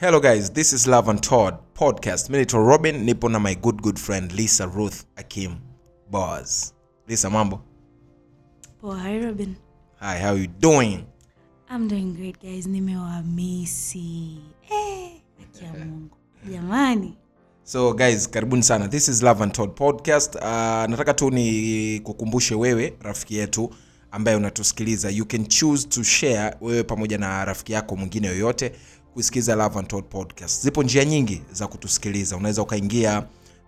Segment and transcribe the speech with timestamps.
[0.00, 3.82] hello guys this is love and todd podcast mi naitwa robin nipo na my good
[3.82, 5.54] good friend lisa ruth akim
[6.10, 6.74] bos
[7.08, 7.60] lisa mambo
[8.80, 9.54] Poa, hi Robin.
[10.00, 11.04] hi how you doing
[11.68, 12.66] I'm doing great guys.
[12.66, 14.38] Nimewamisi.
[14.70, 15.10] Eh,
[15.42, 16.16] akia Mungu.
[16.52, 17.16] Jamani.
[17.64, 20.42] so guys karibuni sana this is love and todd podcast uh,
[20.90, 23.70] nataka tu ni kukumbushe wewe rafiki yetu
[24.10, 28.72] ambaye unatusikiliza you can choose to share wewe pamoja na rafiki yako mwingine yoyote
[29.16, 30.62] kusikiliza love and todd podcast.
[30.62, 32.36] Zipo njia nyingi za kutusikiliza.
[32.36, 33.26] Unaweza ukaingia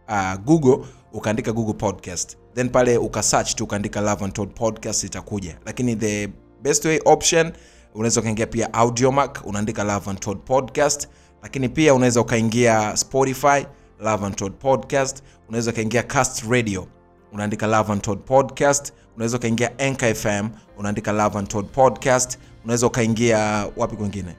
[0.09, 0.79] uh, google
[1.13, 2.37] ukaandika google podcast.
[2.55, 5.59] Then pale ukasearch tu ukaandika love and todd podcast itakuja.
[5.65, 6.29] Lakini the
[6.63, 7.53] best way option
[7.95, 11.09] unaweza ukaingia pia Audiomack unaandika love and todd podcast.
[11.43, 13.67] Lakini pia unaweza ukaingia spotify
[14.01, 15.23] love and todd podcast.
[15.49, 16.87] Unaweza ukaingia cast radio
[17.33, 18.93] unaandika love and todd podcast.
[19.17, 22.39] Unaweza ukaingia anchor fm unaandika love and todd podcast.
[22.65, 23.39] Unaweza ukaingia
[23.77, 24.37] wapi kwingine?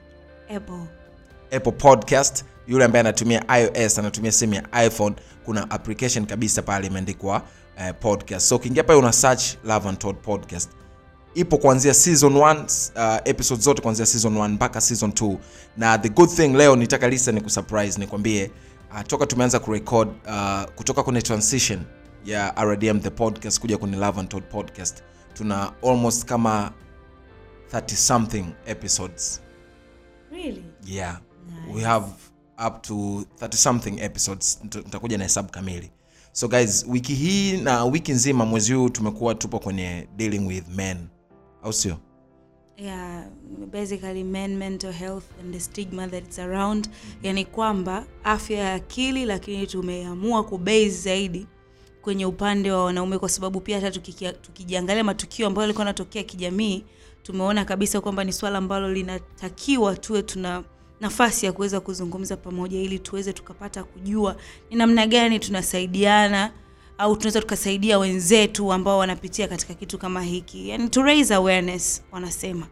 [0.56, 0.99] Apple.
[1.56, 2.44] Apple podcast.
[2.66, 7.42] Yule ambaye anatumia ios anatumia simu ya iphone kuna application kabisa pale imeandikwa
[7.78, 8.46] eh, podcast.
[8.48, 10.70] So ukiingia pale una search love and todd podcast.
[11.34, 15.36] Ipo kuanzia season 1 uh, episode zote kuanzia season 1 mpaka season 2
[15.76, 18.50] na the good thing leo nitaka lisa ni kusurprise nikwambie
[18.92, 21.80] uh, toka tumeanza kurecord uh, kutoka kwenye transition
[22.24, 25.02] ya rdm the podcast kuja kwenye love and todd podcast
[25.34, 26.72] tuna almost kama
[27.72, 29.40] 30 something episodes.
[30.32, 30.64] Really?
[30.86, 31.20] yeah
[31.50, 31.74] Nice.
[31.76, 32.06] we have
[32.66, 32.94] up to
[33.40, 35.90] 30 something episodes nitakuja na hesabu kamili
[36.32, 40.96] so guys wiki hii na wiki nzima mwezi huu tumekuwa tupo kwenye dealing with men
[41.62, 41.96] au sio
[42.76, 43.24] Yeah,
[43.72, 46.88] basically men mental health and the stigma that it's around.
[47.22, 51.46] Yani kwamba afya ya akili lakini tumeamua kubase zaidi
[52.02, 54.00] kwenye upande wa wanaume kwa sababu pia hata
[54.32, 56.84] tukijiangalia matukio ambayo yalikuwa yanatokea kijamii
[57.22, 60.64] tumeona kabisa kwamba ni swala ambalo linatakiwa tuwe tuna
[61.00, 64.36] nafasi ya kuweza kuzungumza pamoja ili tuweze tukapata kujua
[64.70, 66.52] ni namna gani tunasaidiana
[66.98, 70.68] au tunaweza tukasaidia wenzetu ambao wanapitia katika kitu kama hiki.
[70.68, 72.66] Yani to raise awareness wanasema.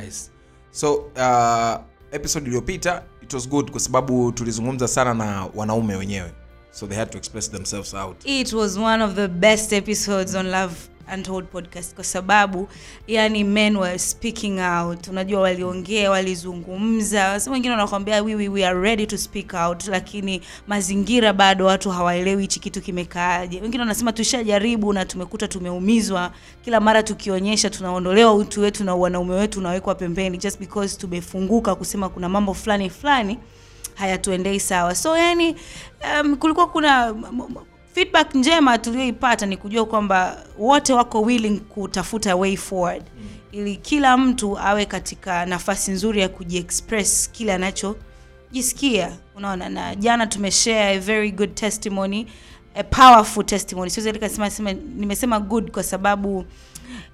[0.00, 0.30] Nice.
[0.70, 1.80] So uh,
[2.12, 6.32] episode iliyopita it was good kwa sababu tulizungumza sana na wanaume wenyewe.
[6.70, 8.16] So they had to express themselves out.
[8.24, 10.74] It was one of the best episodes on love
[11.14, 12.68] untold podcast kwa sababu
[13.06, 15.08] yani men were speaking out.
[15.08, 17.18] Unajua waliongea walizungumza.
[17.20, 21.90] Sasa wengine wanakwambia we, we, we are ready to speak out lakini mazingira bado watu
[21.90, 23.60] hawaelewi hichi kitu kimekaaje.
[23.60, 26.32] Wengine wanasema tushajaribu na tumekuta tumeumizwa.
[26.64, 30.38] Kila mara tukionyesha tunaondolewa utu wetu na wanaume wetu unawekwa pembeni.
[30.38, 33.38] Just because tumefunguka kusema kuna mambo fulani fulani
[33.94, 34.94] hayatuendei sawa.
[34.94, 35.56] So yani
[36.20, 37.14] um, kulikuwa kuna
[37.94, 43.02] feedback njema tulioipata ni kujua kwamba wote wako willing kutafuta way forward.
[43.18, 43.26] Mm.
[43.52, 49.12] ili kila mtu awe katika nafasi nzuri ya kujiexpress kile anachojisikia.
[49.36, 52.26] Unaona na jana tumeshare a very good testimony
[52.74, 53.90] a powerful testimony.
[53.90, 56.44] Siwezi nikasema nimesema good kwa sababu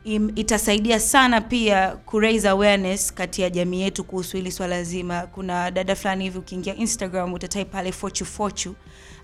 [0.04, 5.20] im, itasaidia sana pia kuraise awareness kati ya jamii yetu kuhusu hili swala zima.
[5.20, 8.74] Kuna dada fulani hivi ukiingia instagram utatai pale fochu fochu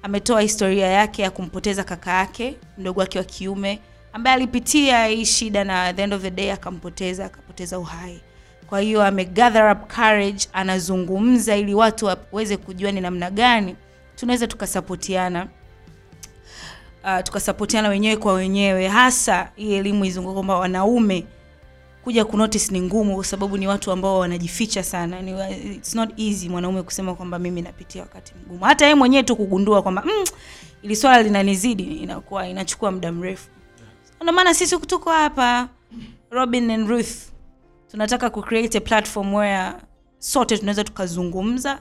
[0.03, 3.81] ametoa historia yake ya kumpoteza kaka yake mdogo wake wa kiume
[4.13, 8.21] ambaye alipitia hii shida na at the end of the day akampoteza akapoteza uhai.
[8.67, 13.77] Kwa hiyo ame gather up courage anazungumza ili watu waweze kujua ni namna gani
[14.17, 15.49] tunaweza tukasapotiana
[17.05, 21.25] uh, tukasapotiana wenyewe kwa wenyewe hasa hii elimu izunguka kwamba wanaume
[22.05, 25.23] kuja kunotice ni ngumu kwa sababu ni watu ambao wanajificha sana.
[25.23, 25.33] Ni,
[25.75, 28.65] it's not easy mwanaume kusema kwamba mimi napitia wakati mgumu.
[28.65, 30.25] Hata yeye mwenyewe tu kugundua kwamba mm,
[30.83, 33.49] ili swala linanizidi inakuwa inachukua muda mrefu.
[34.21, 35.69] Ndio maana sisi tuko hapa
[36.31, 37.11] robin and ruth
[37.91, 39.73] tunataka kucreate a platform where
[40.19, 41.81] sote tunaweza tukazungumza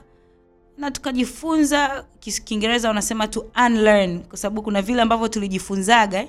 [0.78, 2.04] na tukajifunza.
[2.44, 6.28] Kiingereza wanasema to unlearn kwa sababu kuna vile ambavyo tulijifunzaga eh,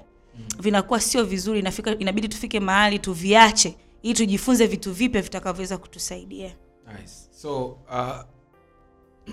[0.60, 6.56] vinakuwa sio vizuri inafika, inabidi tufike mahali tuviache ili tujifunze vitu vipya vitakavyoweza kutusaidia.
[6.88, 7.14] Nice.
[7.42, 8.20] so uh,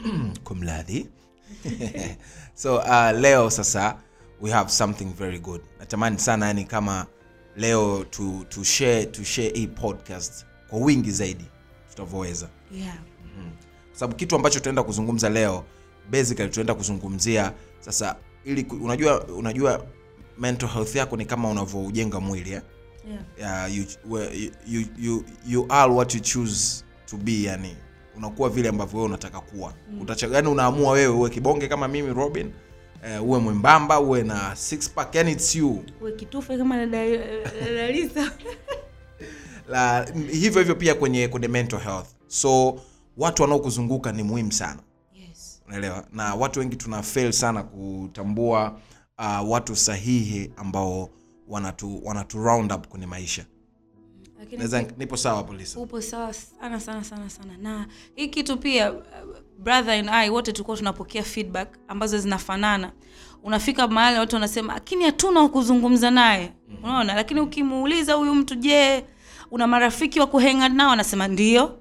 [0.44, 1.08] kumladhi
[2.62, 3.96] so uh, leo sasa
[4.40, 5.60] we have something very good.
[5.78, 7.06] Natamani sana yani kama
[7.56, 11.44] leo tu, tu share tu share hii podcast kwa wingi zaidi
[11.88, 12.48] tutavyoweza.
[12.72, 12.98] Yeah.
[13.90, 15.64] kwa sababu kitu ambacho tutaenda kuzungumza leo
[16.10, 19.86] basically tutaenda kuzungumzia sasa ili unajua unajua
[20.38, 22.62] mental health yako ni kama unavyoujenga mwili eh?
[23.38, 23.66] Yeah.
[23.68, 23.84] uh, you,
[24.32, 27.76] you, you, you, you are what you choose to be yani
[28.16, 30.06] unakuwa vile ambavyo wewe unataka kuwa mm.
[30.32, 32.52] yani unaamua wewe uwe kibonge kama mimi robin
[33.20, 37.16] uh, uwe mwembamba uwe na six pack yani it's you uwe kitufe kama dada
[37.64, 38.32] dada Lisa.
[39.70, 42.80] la hivyo hivyo pia kwenye kwenye mental health so
[43.16, 44.80] watu wanaokuzunguka ni muhimu sana
[45.14, 45.62] yes.
[45.68, 48.80] unaelewa na watu wengi tuna fail sana kutambua
[49.20, 51.10] uh, watu sahihi ambao
[51.48, 53.44] wanatu, wanatu round up kwenye maisha.
[54.52, 55.80] Naweza nipo sawa Lisa?
[55.80, 57.56] upo sawa sana sana sana sana.
[57.58, 59.00] Na hii kitu pia uh,
[59.58, 62.92] brother and i wote tulikuwa tunapokea feedback ambazo zinafanana.
[63.42, 66.52] Unafika mahali watu wanasema lakini hatuna kuzungumza naye.
[66.82, 67.14] Unaona?
[67.14, 69.04] Lakini ukimuuliza huyu mtu je
[69.50, 70.90] una marafiki wa kuhenga nao?
[70.90, 71.78] Anasema ndio.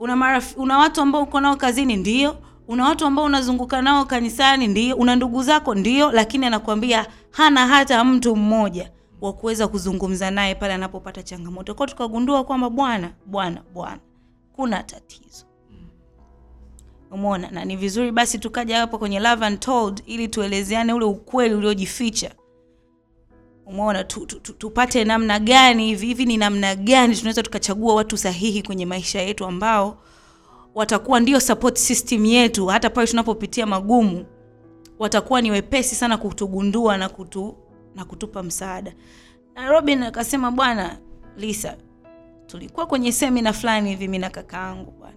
[0.00, 1.96] Una, una watu ambao uko nao kazini?
[1.96, 2.36] Ndio
[2.68, 8.04] una watu ambao unazunguka nao kanisani ndio una ndugu zako ndio lakini anakuambia hana hata
[8.04, 11.74] mtu mmoja wa kuweza kuzungumza naye pale anapopata changamoto.
[11.74, 13.98] Kwao tukagundua kwamba bwana bwana bwana
[14.52, 15.44] kuna tatizo.
[17.10, 17.50] Umeona?
[17.50, 22.30] Na ni vizuri basi tukaja hapo kwenye love and told ili tuelezeane ule ukweli uliojificha.
[23.66, 24.04] Umeona?
[24.04, 28.62] Tu, tu, tu, tupate namna gani hivi hivi ni namna gani tunaweza tukachagua watu sahihi
[28.62, 29.98] kwenye maisha yetu ambao
[30.78, 32.66] watakuwa ndio support system yetu.
[32.66, 34.26] Hata pale tunapopitia magumu
[34.98, 37.56] watakuwa ni wepesi sana kutugundua na kutu,
[37.94, 38.92] na kutupa msaada.
[39.54, 40.98] Na robin akasema bwana
[41.36, 41.76] lisa
[42.46, 45.14] tulikuwa kwenye semina fulani hivi mimi na kakaangu bwana.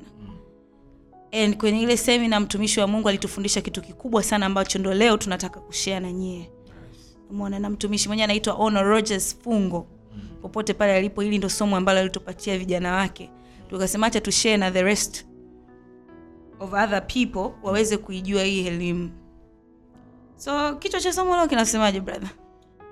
[1.31, 5.59] And kwenye ile semina mtumishi wa mungu alitufundisha kitu kikubwa sana ambacho ndo leo tunataka
[5.59, 6.51] kushare na nyie.
[7.29, 9.87] Umeona na mtumishi mwenyewe anaitwa ono rogers fungo
[10.41, 13.29] popote pale alipo hili ndo somo ambalo alitupatia vijana wake.
[13.69, 15.25] Tukasema acha tushare na the rest
[16.61, 19.11] of other people waweze kuijua hii elimu.
[20.35, 22.29] So kichwa cha somo leo kinasemaje brother?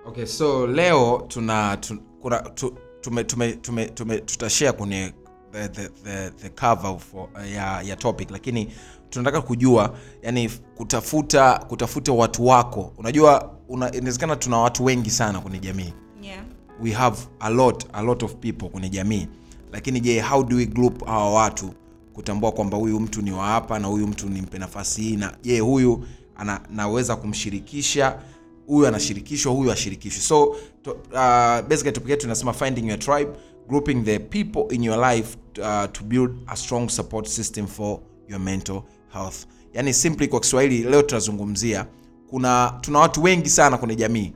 [0.05, 5.13] Okay so leo tuna tu, kuna, tu, tume, tume, tume, tume, tutashare kwenye
[5.51, 8.31] the, the, the, the cover for, ya, ya topic.
[8.31, 8.73] Lakini
[9.09, 12.93] tunataka kujua yani kutafuta kutafuta watu wako.
[12.97, 15.93] Unajua una, inawezekana tuna watu wengi sana kwenye jamii.
[16.21, 16.43] Yeah.
[16.81, 19.27] we have a lot a lot of people kwenye jamii.
[19.71, 21.73] Lakini je how do we group hawa watu
[22.19, 25.59] kutambua kwamba huyu mtu ni wa hapa na huyu mtu nimpe nafasi hii na je
[25.59, 26.03] huyu
[26.35, 28.19] ana, naweza kumshirikisha
[28.67, 30.21] huyu anashirikishwa huyu ashirikishwe.
[30.21, 33.31] so to, uh, basically topic yetu inasema finding your tribe
[33.67, 37.99] grouping the people in your life uh, to build a strong support system for
[38.29, 38.81] your mental
[39.13, 39.45] health.
[39.73, 41.85] Yani simply kwa kiswahili leo tunazungumzia
[42.29, 44.33] kuna tuna watu wengi sana kwenye jamii.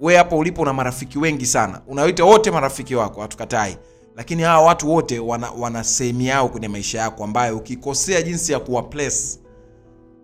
[0.00, 1.80] We hapo ulipo una marafiki wengi sana.
[1.86, 3.76] Unawaita wote marafiki wako hatukatai
[4.16, 8.60] lakini hawa watu wote wana, wana sehemu yao kwenye maisha yako ambayo ukikosea jinsi ya
[8.60, 9.38] kuwa place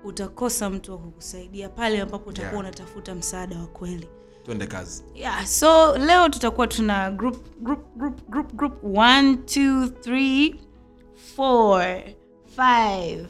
[0.04, 2.60] utakosa mtu wa kukusaidia pale ambapo utakuwa Yeah.
[2.60, 4.08] unatafuta msaada wa kweli.
[4.44, 5.04] twende kazi.
[5.14, 10.54] Yeah so leo tutakuwa tuna group group group group group 1 2 3
[11.38, 12.14] 4
[12.58, 13.26] 5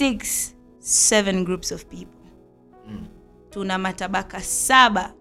[0.00, 0.50] 6
[0.82, 2.20] 7 groups of people.
[3.50, 5.12] Tuna matabaka saba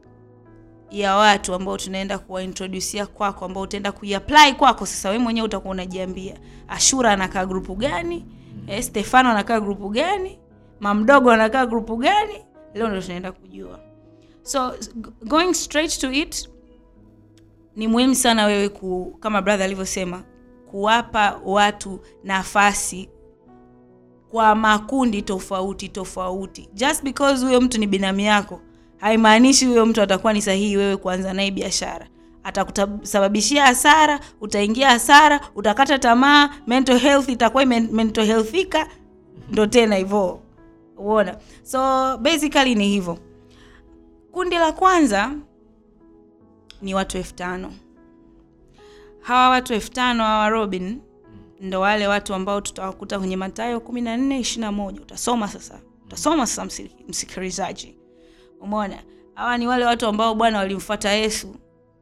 [0.91, 4.85] ya watu ambao tunaenda kuwaintrodusia kwako ambao utaenda kuiapply kwako.
[4.85, 6.37] Sasa wewe mwenyewe utakuwa unajiambia
[6.67, 8.25] ashura anakaa grupu gani?
[8.67, 10.39] Eh, stefano anakaa grupu gani?
[10.79, 12.33] Mamdogo anakaa grupu gani?
[12.73, 13.79] Leo ndo tunaenda kujua.
[14.43, 14.73] So
[15.25, 16.49] going straight to it
[17.75, 20.23] ni muhimu sana wewe ku, kama brother alivyosema
[20.71, 23.09] kuwapa watu nafasi
[24.31, 26.69] kwa makundi tofauti tofauti.
[26.73, 28.61] Just because huyo mtu ni binamu yako
[28.99, 32.07] haimaanishi huyo mtu atakuwa ni sahihi wewe kuanza naye biashara.
[32.43, 38.87] Atakusababishia hasara utaingia hasara utakata tamaa mental health itakuwa mental healthika.
[39.51, 40.39] Ndo tena hivyo.
[40.97, 43.17] Uona so basically ni hivyo.
[44.31, 45.31] Kundi la kwanza
[46.81, 47.73] ni watu elfu tano.
[49.21, 50.99] Hawa watu elfu tano hawa robin
[51.61, 55.01] ndo wale watu ambao tutawakuta kwenye matayo kumi na nne ishiri na moja.
[55.01, 55.79] Utasoma sasa.
[56.05, 56.65] Utasoma sasa
[57.07, 57.95] msikilizaji
[58.61, 59.03] umeona?
[59.35, 61.55] Hawa ni wale watu ambao bwana walimfuata yesu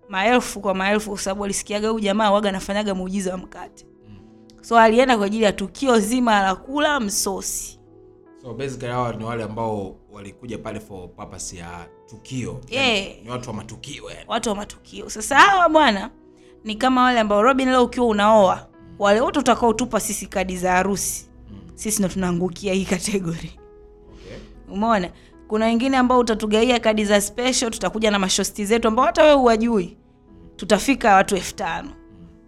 [0.09, 3.85] maelfu kwa maelfu kwa sababu walisikiaga huyu jamaa waga anafanyaga muujiza wa mkate.
[4.61, 7.79] So alienda kwa ajili ya tukio zima la kula msosi.
[8.41, 12.61] So basically hawa ni wale ambao walikuja pale for purpose ya tukio.
[12.69, 13.23] Yeah.
[13.23, 14.25] ni watu wa matukio yani.
[14.27, 15.09] watu wa matukio.
[15.09, 16.09] Sasa hawa bwana
[16.63, 18.67] ni kama wale ambao robin leo ukiwa unaoa
[18.99, 21.27] wale wote utakaotupa sisi kadi za harusi
[21.75, 23.59] sisi ndo tunaangukia hii kategori
[24.13, 24.37] okay.
[24.75, 25.09] umeona
[25.47, 29.97] kuna wengine ambao utatugaia kadi za special tutakuja na mashosti zetu ambao hata wewe huwajui.
[30.55, 31.89] Tutafika watu elfu tano.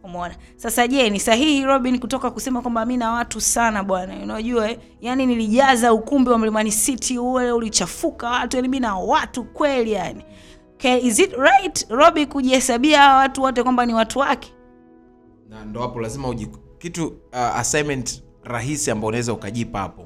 [0.04, 0.36] Umeona?
[0.56, 4.14] Sasa je ni sahihi robin kutoka kusema kwamba mi na watu sana bwana?
[4.24, 4.80] Unajua eh?
[5.02, 10.24] yaani nilijaza ukumbi wa mlimani city ule ulichafuka watu yani mi na watu kweli yani
[10.74, 14.54] okay, is it right robi kujihesabia watu wote kwamba ni watu wake?
[15.50, 20.06] Na ndo hapo lazima uji kitu uh, assignment rahisi ambao unaweza ukajipa hapo.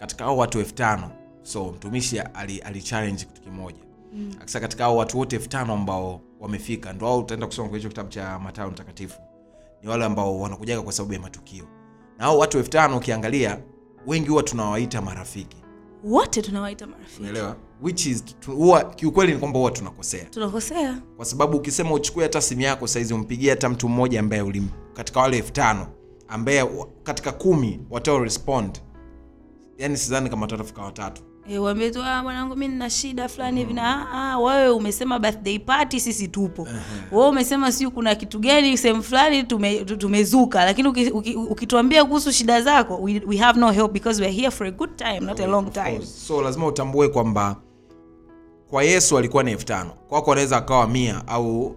[0.00, 1.10] Katika hao watu elfu tano
[1.48, 3.78] so mtumishi ali, ali kitu kimoja.
[4.12, 4.32] Mm.
[4.40, 7.88] sasa katika hao watu wote elfu tano ambao wamefika ndo au utaenda kusoma kwenye hicho
[7.88, 9.20] kitabu cha matayo mtakatifu.
[9.82, 11.64] Ni wale ambao wanakujaga kwa sababu ya matukio.
[12.18, 13.58] Na hao watu elfu tano ukiangalia
[14.06, 15.56] wengi huwa tunawaita marafiki.
[16.04, 17.28] Wote tunawaita marafiki.
[17.82, 20.24] Which is huwa kiukweli ni kwamba huwa tunakosea.
[20.24, 21.02] Tunakosea.
[21.16, 25.20] Kwa sababu ukisema uchukue hata simu yako saizi umpigie hata mtu mmoja ambaye ulim katika
[25.20, 25.86] wale elfu tano
[26.28, 26.68] ambaye
[27.02, 28.78] katika kumi watao respond.
[29.78, 33.74] Yani sidhani kama watafika watatu Eh, tu "Ah, mwanangu mi nina shida fulani hivi.
[33.74, 36.68] Na ah, ah, wewe umesema birthday party sisi tupo.
[37.12, 40.64] Wewe umesema siu kuna kitu gani sehemu fulani tume, tumezuka.
[40.64, 44.36] Lakini uki- uki- ukituambia kuhusu shida zako we, we have no help because we are
[44.36, 46.00] here for a good time not a long time.
[46.06, 47.56] so lazima utambue kwamba
[48.70, 49.90] kwa yesu alikuwa ni elfu tano.
[50.08, 51.76] Kwako anaweza akawa mia au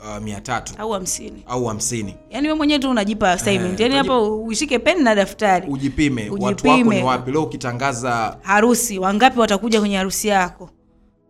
[0.00, 1.42] uh, mia tatu au hamsini.
[1.46, 2.14] Au hamsini.
[2.30, 3.80] Yaani we mwenyewe tu unajipa assignment.
[3.80, 5.68] Yani hapo ushike peni na daftari.
[5.70, 7.30] Ujipime, watu wako ni wapi?
[7.30, 10.70] Leo ukitangaza harusi wangapi watakuja kwenye harusi yako?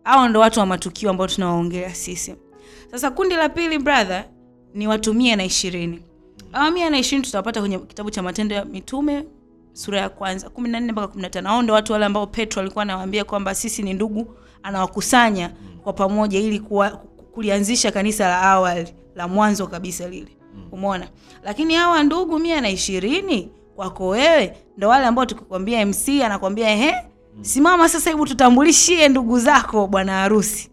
[0.03, 2.35] Hao ndo watu wa matukio ambao tunawaongelea sisi.
[2.91, 4.25] Sasa kundi la pili brother
[4.73, 6.01] ni watu mia na ishirini.
[6.53, 9.25] Awa mia na ishirini tutawapata kwenye kitabu cha matendo ya mitume
[9.73, 11.49] sura ya kwanza kumi na nne mpaka kumi na tano.
[11.49, 15.51] Hao ndo watu wale ambao petro alikuwa anawaambia kwamba sisi ni ndugu anawakusanya
[15.83, 16.89] kwa pamoja ili kuwa,
[17.41, 20.37] kulianzisha kanisa la awali la mwanzo kabisa lile.
[20.71, 21.07] Umeona?
[21.43, 26.93] Lakini hawa ndugu mia na ishirini kwako wewe ndo wale ambao tukikwambia mc anakwambia ehe
[27.41, 30.69] simama sasa hebu tutambulishie ndugu zako bwana harusi.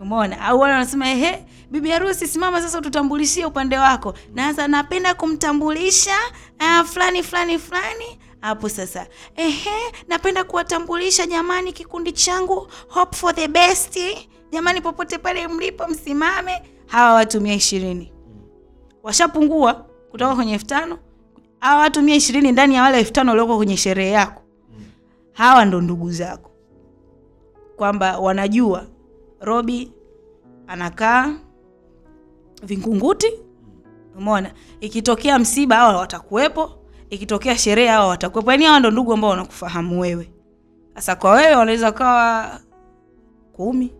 [0.00, 0.40] Umeona?
[0.40, 4.14] Au wale wanasema ehe bibi harusi simama sasa tutambulishie upande wako.
[4.34, 6.16] Na sasa napenda kumtambulisha
[6.60, 8.04] uh, fulani fulani fulani.
[8.40, 9.70] Hapo sasa ehe
[10.08, 13.98] napenda kuwatambulisha jamani kikundi changu hope for the best
[14.52, 16.62] jamani popote pale mlipo msimame.
[16.86, 18.12] Hawa watu mia ishirini.
[19.02, 19.74] Washapungua
[20.10, 20.98] kutoka kwenye elfu tano.
[21.60, 24.42] Hawa watu mia ishirini ndani ya wale elfu tano walioko kwenye sherehe yako.
[25.32, 26.50] Hawa ndo ndugu zako.
[27.76, 28.86] Kwamba wanajua
[29.40, 29.92] robi
[30.66, 31.34] anakaa
[32.62, 33.32] vingunguti.
[34.18, 34.50] Umeona?
[34.80, 36.70] Ikitokea msiba hawa watakuwepo.
[37.10, 38.50] Ikitokea sherehe hawa watakuwepo.
[38.50, 40.30] Yaani hawa ndo ndugu ambao wanakufahamu wewe.
[40.94, 42.50] Sasa kwa wewe wanaweza kawa
[43.52, 43.92] kumi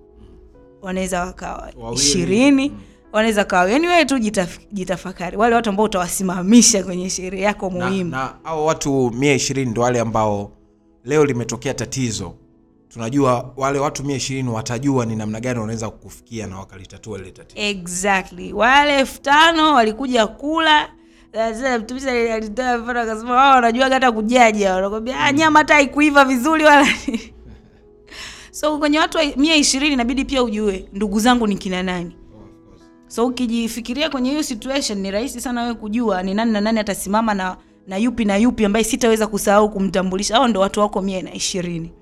[0.86, 2.80] wanaweza wakawa ishirini Mm.
[3.12, 5.36] wanaweza kawa yani wewe tu jitaf, jitafakari.
[5.36, 8.10] Wale watu ambao utawasimamisha kwenye sherehe yako na, muhimu.
[8.10, 10.50] na hao watu mia ishirini ndo wale ambao
[11.04, 12.34] leo limetokea tatizo.
[12.88, 17.60] Tunajua wale watu mia ishirini watajua ni namna gani wanaweza kukufikia na wakalitatua lile tatizo.
[17.62, 18.52] Exactly.
[18.52, 20.88] Wale elfu tano walikuja kula
[21.80, 24.74] mtumishi ali- alitoa mfano akasema wao wanajua hata kujaja.
[24.74, 26.86] Wanakwambia "Ah, nyama hata haikuiva vizuri wala
[28.56, 32.16] so kwenye watu mia ishirini inabidi pia ujue ndugu zangu ni kina nani.
[33.06, 37.34] So ukijifikiria kwenye hiyo situation ni rahisi sana wewe kujua ni nani na nani atasimama
[37.34, 40.34] na na yupi na yupi ambaye sitaweza kusahau kumtambulisha.
[40.34, 41.92] Hao ndo watu wako mia na ishirini.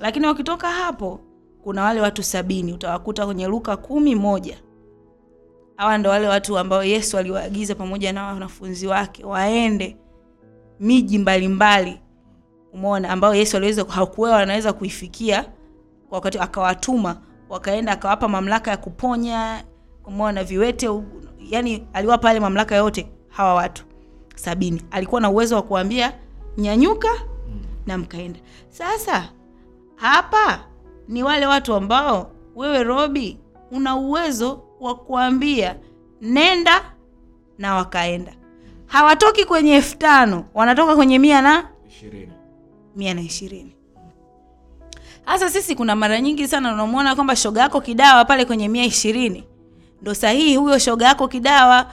[0.00, 1.20] Lakini wakitoka hapo
[1.62, 2.72] kuna wale watu sabini.
[2.72, 4.58] Utawakuta kwenye luka kumi moja.
[5.76, 9.96] Hawa ndo wale watu ambao yesu aliwaagiza pamoja na wanafunzi wake waende
[10.80, 12.00] miji mbalimbali.
[12.72, 13.10] Umeona?
[13.10, 15.44] Ambao yesu aliweza hakuwa wanaweza kuifikia
[16.14, 17.16] wakati akawatuma
[17.48, 19.64] wakaenda akawapa mamlaka ya kuponya
[20.06, 20.88] umeona viwete
[21.38, 23.84] yani aliwapa yale mamlaka yote hawa watu
[24.34, 24.82] sabini.
[24.90, 26.12] Alikuwa na uwezo wa kuambia
[26.58, 27.08] nyanyuka
[27.86, 28.40] na mkaenda.
[28.68, 29.32] Sasa
[29.96, 30.64] hapa
[31.08, 33.38] ni wale watu ambao wewe robi
[33.70, 35.76] una uwezo wa kuambia
[36.20, 36.94] nenda
[37.58, 38.32] na wakaenda.
[38.86, 42.32] Hawatoki kwenye elfu tano wanatoka kwenye mia na ishirini.
[42.96, 43.73] mia na ishirini
[45.24, 49.44] hasa sisi kuna mara nyingi sana unamwona kwamba shoga yako kidawa pale kwenye mia ishirini.
[50.02, 51.86] Ndo sahihi huyo shoga yako kidawa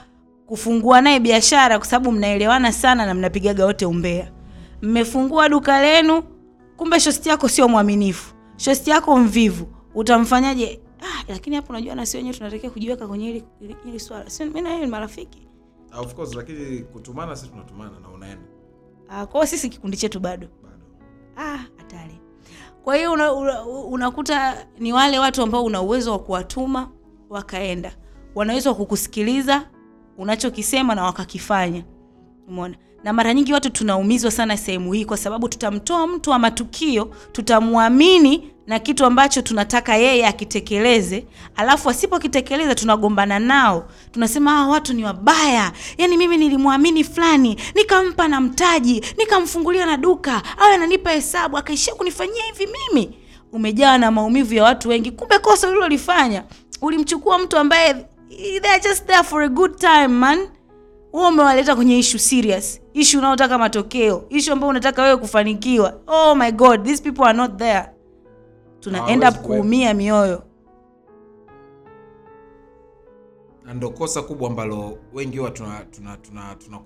[0.46, 4.32] kufungua naye biashara kwa sababu mnaelewana sana na mnapigaga wote umbea.
[4.82, 6.22] Mmefungua duka lenu
[6.76, 8.34] kumbe shosti yako sio mwaminifu.
[8.56, 9.66] Shosti yako mvivu.
[9.94, 10.80] Utamfanyaje?
[11.00, 13.44] Ah, lakini hapo unajua na si wenyewe tunatakiwa kujiweka kwenye
[13.84, 14.30] hili, swala.
[14.30, 15.48] Sio mimi na yeye ni marafiki.
[15.98, 18.44] Of course lakini kutumana sisi tunatumana na unaenda.
[19.08, 20.48] Ah, kwao sisi kikundi chetu bado.
[20.62, 20.84] Bado.
[21.36, 22.20] Ah, hatari
[22.84, 26.90] kwa hiyo una, una, unakuta ni wale watu ambao una uwezo wa kuwatuma
[27.30, 27.92] wakaenda.
[28.34, 29.68] Wanaweza wa kukusikiliza
[30.18, 31.84] unachokisema na wakakifanya.
[32.48, 37.10] Umeona na mara nyingi watu tunaumizwa sana sehemu hii kwa sababu tutamtoa mtu wa matukio
[37.32, 41.26] tutamwamini na kitu ambacho tunataka yeye akitekeleze.
[41.56, 43.88] Alafu asipokitekeleza tunagombana nao.
[44.12, 45.72] Tunasema hawa watu ni wabaya.
[45.98, 52.42] Yaani mimi nilimwamini fulani nikampa na mtaji nikamfungulia na duka awe ananipa hesabu akaishia kunifanyia
[52.44, 53.16] hivi mimi.
[53.52, 55.10] Umejawa na maumivu ya watu wengi.
[55.10, 56.44] Kumbe kosa ulilolifanya
[56.82, 58.06] ulimchukua mtu ambaye
[58.82, 60.48] just there for a good time man
[61.12, 62.80] wewe umewaleta kwenye issue serious.
[62.92, 64.24] Issue unaotaka matokeo.
[64.28, 66.00] Issue ambayo unataka wewe kufanikiwa.
[66.06, 67.84] Oh my god these people are not there.
[68.80, 70.42] Tuna end up kuumia mioyo.
[73.64, 76.78] Na ndo kosa kubwa ambalo wengi huwa tunakosea tuna, tuna, tuna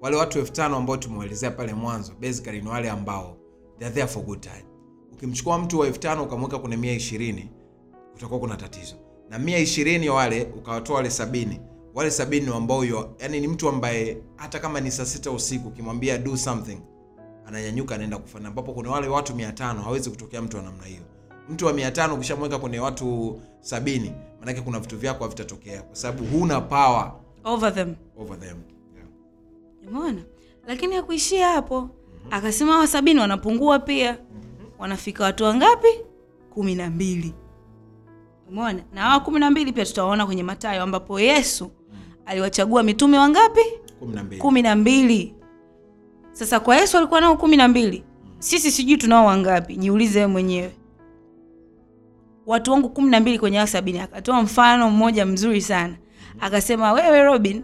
[0.00, 3.36] wale watu elfu tano ambao tumewaelezea pale mwanzo basically ni wale ambao
[3.78, 4.64] they are there for good time.
[5.12, 7.50] Ukimchukua mtu wa elfu tano ukamweka kwenye mia ishirini
[8.14, 8.94] utakuwa kuna tatizo.
[9.30, 11.60] Na mia ishirini wale ukawatoa wale sabini
[11.94, 15.68] wale sabini ni ambao yo, yani ni mtu ambaye hata kama ni saa sita usiku
[15.68, 16.78] ukimwambia do something
[17.46, 18.48] ananyanyuka anaenda kufanya.
[18.48, 21.02] Ambapo kuna wale watu mia tano hawezi kutokea mtu wa namna hiyo.
[21.48, 26.24] Mtu wa mia tano ukishamweka kwenye watu sabini maanake kuna vitu vyako havitatokea kwa sababu
[26.24, 27.12] huna power
[27.44, 27.94] over them.
[28.18, 28.56] over them.
[28.94, 29.08] Yeah.
[29.88, 30.22] umeona?
[30.66, 31.90] Lakini hakuishia hapo.
[32.30, 34.18] Akasema hawa sabini wanapungua pia.
[34.78, 35.88] Wanafika watu wangapi?
[36.54, 37.34] Kumi na mbili.
[38.48, 38.82] Umeona?
[38.92, 41.70] Na hawa kumi na mbili pia tutawaona kwenye matayo ambapo yesu
[42.30, 43.60] aliwachagua mitume wangapi?
[44.38, 45.34] Kumi na mbili.
[46.32, 48.04] Sasa kwa yesu alikuwa nao kumi na mbili.
[48.38, 49.76] Sisi sijui tunao wangapi.
[49.76, 50.76] Jiulize wewe mwenyewe.
[52.46, 53.98] Watu wangu kumi na mbili kwenye hao sabini.
[53.98, 55.96] Akatoa mfano mmoja mzuri sana.
[56.40, 57.62] Akasema wewe robin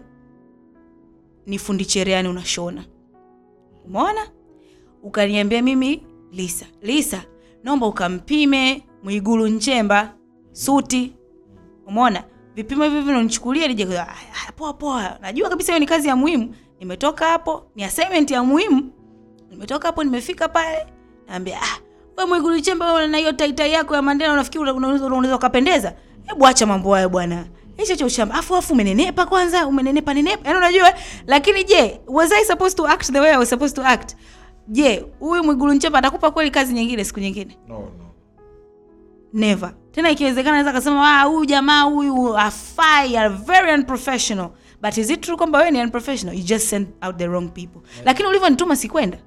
[1.45, 2.85] ni fundi cherehani unashona.
[3.85, 4.21] Umeona?
[5.03, 7.23] Ukaniambia mimi lisa lisa
[7.63, 10.13] naomba ukampime mwigulu nchemba
[10.51, 11.13] suti.
[11.85, 12.23] Umeona
[12.57, 14.07] vipimo hivi hivi unanichukulia nije Ah,
[14.47, 15.17] ah, poa poa.
[15.21, 16.55] Najua kabisa hiyo ni kazi ya muhimu.
[16.79, 18.91] Nimetoka hapo ni assignment ya muhimu.
[19.49, 20.87] Nimetoka hapo nimefika pale.
[21.27, 21.77] Naambia ah
[22.17, 25.93] wewe mwigulu nchemba wewe na hiyo taitai yako ya mandela unafikiri unaweza unaweza ukapendeza?
[26.25, 27.45] Hebu acha mambo hayo bwana.
[27.77, 28.35] Hicho cha ushamba.
[28.35, 30.41] Afu afu umenenepa kwanza umenenepa nenepa.
[30.47, 30.93] Yaani unajua
[31.27, 34.15] lakini je was i supposed to act the way i was supposed to act?
[34.67, 37.57] Je huyu mwigulu nchemba atakupa kweli kazi nyingine siku nyingine?
[37.67, 37.91] No, no.
[39.33, 44.49] never tena ikiwezekana naweza kasema "Ah, huyu jamaa huyu afai are very unprofessional.
[44.81, 46.37] But is it true kwamba wewe ni unprofessional?
[46.37, 47.79] You just send out the wrong people.
[48.05, 49.17] Lakini ulivyonituma sikwenda.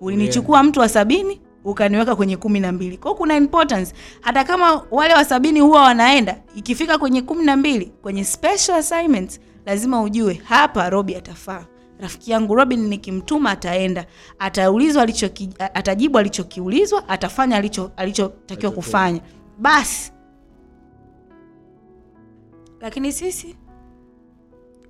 [0.00, 2.96] Ulinichukua mtu wa sabini ukaniweka kwenye kumi na mbili.
[2.96, 3.94] Kwao kuna importance.
[4.20, 9.40] Hata kama wale wa sabini huwa wanaenda ikifika kwenye kumi na mbili kwenye special assignments
[9.66, 11.64] lazima ujue hapa robi atafaa.
[12.00, 14.06] Rafiki yangu robin nikimtuma ataenda.
[14.38, 19.20] Ataulizwa alichoki, atajibu alichokiulizwa atafanya alicho alichotakiwa kufanya
[19.62, 20.12] basi
[22.80, 23.56] lakini sisi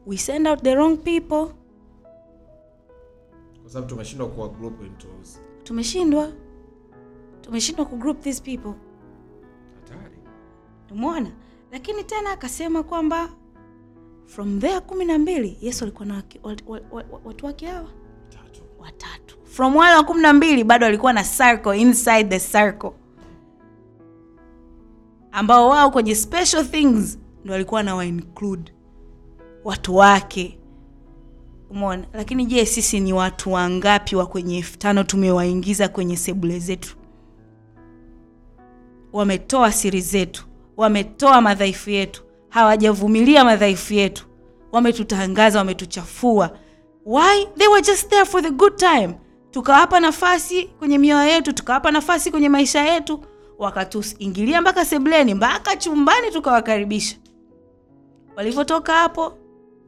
[0.06, 1.54] we send out the wrong people.
[3.62, 5.08] Kwa sababu tumeshindwa kuwa group into
[5.62, 6.32] tumeshindwa.
[7.40, 8.72] Tumeshindwa kugroup these people.
[9.74, 10.16] Hatari.
[10.90, 11.30] Umeona?
[11.72, 13.28] Lakini tena akasema kwamba
[14.26, 16.22] from there kumi na mbili yesu alikuwa na
[17.24, 17.88] watu wake hawa.
[18.78, 19.36] Watatu.
[19.44, 22.90] From wale wa kumi na mbili bado alikuwa na circle inside the circle
[25.32, 28.72] ambao wao kwenye special things ndo walikuwa na wainclude
[29.64, 30.58] watu wake.
[31.70, 32.04] Umeona?
[32.12, 36.96] Lakini je sisi ni watu wangapi wa kwenye elfu tano tumewaingiza kwenye sebule zetu?
[39.12, 40.44] Wametoa siri zetu
[40.76, 44.26] wametoa madhaifu yetu hawajavumilia madhaifu yetu.
[44.72, 46.58] Wametutangaza wametuchafua.
[47.06, 47.46] Why?
[47.58, 49.14] They were just there for the good time.
[49.50, 53.20] Tukawapa nafasi kwenye mioyo yetu tukawapa nafasi kwenye maisha yetu
[53.62, 57.16] wakatuingilia mpaka sebleni mpaka chumbani tukawakaribisha.
[58.36, 59.38] Walivyotoka hapo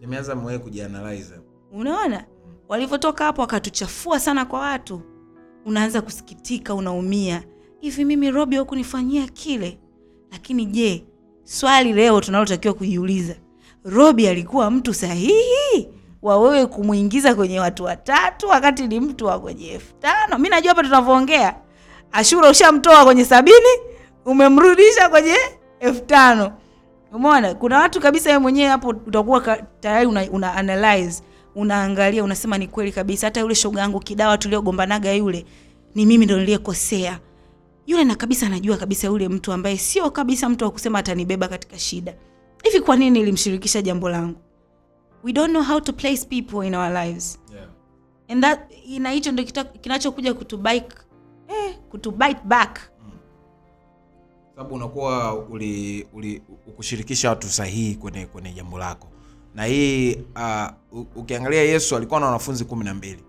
[0.00, 1.34] nimeanza mwenyewe kujianalyze.
[1.72, 2.24] unaona?
[2.68, 5.00] Walivyotoka hapo wakatuchafua sana kwa watu.
[5.66, 7.42] Unaanza kusikitika unaumia.
[7.80, 9.78] Hivi mimi robi hukunifanyia kile?
[10.32, 11.04] Lakini je
[11.44, 13.36] swali leo tunalotakiwa kujiuliza
[13.84, 15.88] robi alikuwa mtu sahihi
[16.22, 20.38] wa wewe kumwingiza kwenye watu watatu wakati ni mtu wa kwenye elfu tano?
[20.38, 21.56] Mi najua hapa tunavyoongea
[22.14, 23.72] ashura ushamtoa kwenye sabini
[24.24, 25.34] umemrudisha kwenye
[25.80, 26.52] elfu tano.
[27.12, 27.54] Umeona?
[27.54, 29.40] Kuna watu kabisa wewe mwenyewe hapo utakuwa
[29.80, 31.22] tayari una, una analyze
[31.54, 33.26] unaangalia unasema ni kweli kabisa.
[33.26, 35.46] Hata yule shoga yangu kidawa tuliogombanaga yule
[35.94, 37.20] ni mimi ndo niliyekosea.
[37.86, 41.78] Yule na kabisa anajua kabisa yule mtu ambaye sio kabisa mtu wa kusema atanibeba katika
[41.78, 42.14] shida.
[42.62, 44.38] Hivi kwa nini nilimshirikisha jambo langu?
[45.24, 47.38] We don't know how to place people in our lives.
[47.54, 47.66] Yeah.
[48.28, 49.44] and that ina hicho ndo
[49.80, 50.88] kinachokuja kutubike
[51.66, 52.80] eh, kutubite back.
[54.56, 59.08] Sababu unakuwa uli, uli ukushirikisha watu sahihi kwenye kwenye jambo lako.
[59.54, 63.24] Na hii uh, ukiangalia yesu alikuwa na wanafunzi kumi na mbili.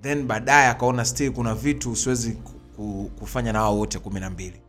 [0.00, 4.30] Then baadaye akaona still kuna vitu siwezi ku- ku- kufanya na wao wote kumi na
[4.30, 4.60] mbili.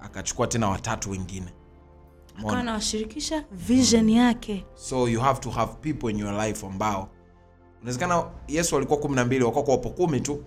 [0.00, 1.46] Akachukua tena watatu wengine.
[1.46, 2.60] Akawa Umeona?
[2.60, 4.64] anawashirikisha vision yake.
[4.74, 7.08] So you have to have people in your life ambao
[7.80, 10.44] inawezekana yesu alikuwa kumi na mbili wakako wapo kumi tu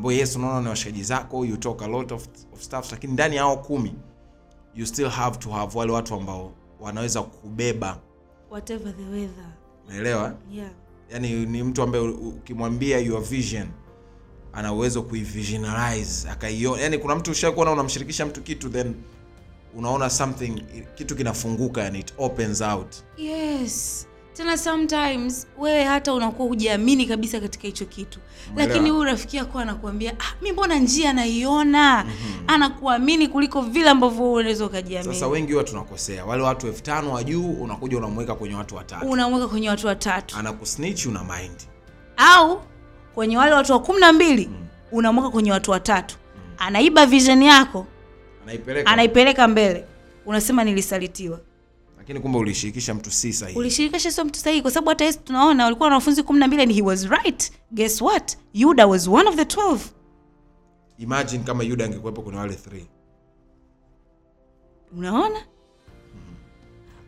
[0.00, 3.36] ambao yes unaona ni washahidi zako you talk a lot of, of stuff lakini ndani
[3.36, 3.94] ya hao kumi
[4.74, 7.98] you still have to have wale watu ambao wanaweza kubeba.
[8.50, 9.52] Whatever the weather.
[9.88, 10.70] Naelewa yeah.
[11.10, 13.66] Yani ni mtu ambaye ukimwambia your vision
[14.52, 16.82] ana uwezo kuivisionalize akaiona.
[16.82, 18.94] Yani kuna mtu ushakuona unamshirikisha mtu kitu then
[19.74, 20.62] unaona something
[20.94, 22.94] kitu kinafunguka yani it opens out.
[23.16, 28.18] Yes tena sometimes wewe hata unakuwa hujiamini kabisa katika hicho kitu.
[28.52, 28.68] Umeelewa?
[28.74, 32.06] lakini huyu rafiki yako anakuambia ah, mi mbona njia naiona
[32.46, 35.14] anakuamini kuliko vile ambavyo unaweza ukajiamini.
[35.14, 36.24] Sasa wengi huwa tunakosea.
[36.24, 39.06] Wale watu elfu tano wa juu unakuja unamweka kwenye watu watatu.
[39.10, 40.36] Unamweka kwenye watu watatu.
[40.36, 41.56] Anakusnitch una mind.
[42.16, 42.62] Au
[43.14, 44.50] kwenye wale watu wa kumi na mbili
[44.92, 46.16] unamweka kwenye watu watatu.
[46.58, 47.86] Anaiba vision yako
[48.42, 48.90] anaipeleka.
[48.90, 49.84] anaipeleka mbele.
[50.26, 51.40] Unasema nilisalitiwa
[52.10, 53.58] lakini kumbe ulishirikisha mtu si sahihi.
[53.58, 56.62] Ulishirikisha sio mtu sahihi kwa sababu hata yesu tunaona walikuwa na wanafunzi kumi na mbili
[56.62, 57.52] and he was right.
[57.72, 58.36] Guess what?
[58.54, 59.78] Yuda was one of the 12
[60.98, 62.82] imagine kama yuda angekuwepo kuna wale 3.
[64.96, 65.40] unaona?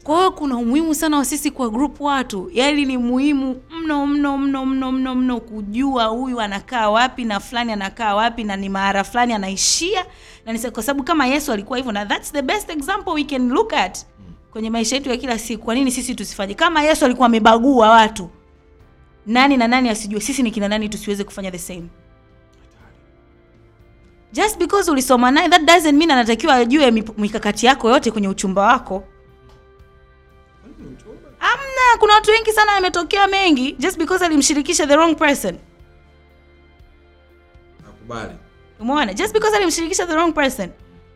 [0.02, 2.50] Kwa hiyo kuna umuhimu sana wa sisi kwa group watu.
[2.52, 7.72] Yaani ni muhimu mno mno mno mno mno mno kujua huyu anakaa wapi na fulani
[7.72, 10.06] anakaa wapi na ni mahara fulani anaishia.
[10.46, 13.72] Na kwa sababu kama yesu alikuwa hivyo na thats the best example we can look
[13.72, 14.06] at
[14.52, 16.54] kwenye maisha yetu ya kila siku kwa nini sisi tusifanye?
[16.54, 18.30] Kama yesu alikuwa amebagua watu
[19.26, 20.20] nani na nani asijue?
[20.20, 21.88] Sisi ni kina nani tusiweze kufanya the same?
[24.32, 29.04] Just because ulisoma naye that doesn't mean anatakiwa ajue mikakati yako yote kwenye uchumba wako.
[31.40, 35.58] Amna kuna watu wengi sana yametokea mengi just because alimshirikisha the wrong person.
[37.82, 38.32] Nakubali.
[38.80, 39.14] Umeona?
[39.14, 40.70] Just because alimshirikisha the wrong person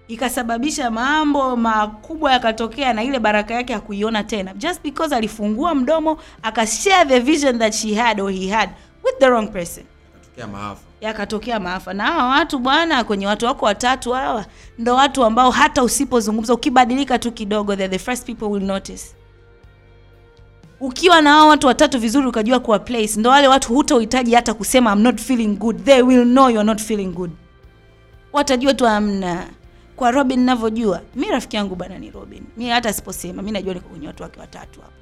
[0.08, 4.54] ikasababisha mambo makubwa yakatokea na ile baraka yake hakuiona tena.
[4.54, 8.70] Just because alifungua mdomo akashare the vision that she had or he had
[9.04, 9.84] with the wrong person.
[10.52, 10.80] Maafa.
[11.00, 11.94] Yakatokea maafa.
[11.94, 14.44] Na hawa watu bwana kwenye watu wako watatu hawa
[14.78, 19.04] ndo watu ambao hata usipozungumza ukibadilika tu kidogo they're the first people will notice.
[20.80, 24.92] Ukiwa na hao watu watatu vizuri ukajua kuwa place ndo wale watu hutohitaji hata kusema
[24.92, 25.84] I'm not feeling good.
[25.84, 27.30] They will know you're not feeling good.
[28.32, 29.46] Watajua tu amna
[29.96, 32.42] kwa robin ninavyojua, mi rafiki yangu bana ni robin.
[32.56, 34.92] Mi hata siposema mi najua niko kwenye watu wake watatu hapo.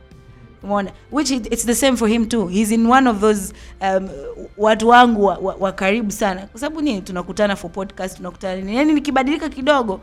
[0.63, 0.91] Umeona?
[1.13, 2.47] Which it, it's the same for him too.
[2.47, 4.09] He's in one of those um,
[4.59, 6.47] watu wangu wa, wa, wa karibu sana.
[6.47, 7.01] Kwa sababu nini?
[7.03, 8.77] Tunakutana for podcast tunakutana nini?
[8.77, 10.01] Yaani nikibadilika kidogo